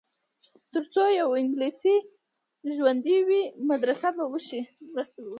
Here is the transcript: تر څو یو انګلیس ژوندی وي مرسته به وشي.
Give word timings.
تر 0.73 0.83
څو 0.93 1.03
یو 1.19 1.29
انګلیس 1.39 1.81
ژوندی 2.75 3.17
وي 3.27 3.41
مرسته 3.67 4.07
به 4.15 4.23
وشي. 4.31 4.61